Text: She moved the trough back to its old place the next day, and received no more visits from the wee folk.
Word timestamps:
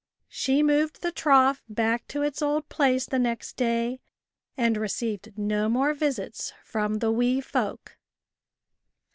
She 0.29 0.63
moved 0.63 1.03
the 1.03 1.11
trough 1.11 1.61
back 1.69 2.07
to 2.07 2.23
its 2.23 2.41
old 2.41 2.67
place 2.69 3.05
the 3.05 3.19
next 3.19 3.55
day, 3.55 3.99
and 4.57 4.75
received 4.75 5.37
no 5.37 5.69
more 5.69 5.93
visits 5.93 6.53
from 6.63 6.95
the 6.95 7.11
wee 7.11 7.39
folk. 7.39 7.99